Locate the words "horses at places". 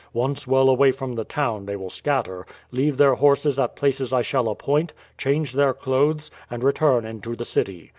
3.13-4.11